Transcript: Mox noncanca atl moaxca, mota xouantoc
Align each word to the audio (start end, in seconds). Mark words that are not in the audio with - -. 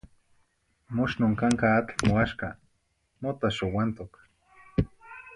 Mox 0.99 1.17
noncanca 1.23 1.67
atl 1.75 1.95
moaxca, 2.07 2.49
mota 3.21 3.47
xouantoc 3.57 4.11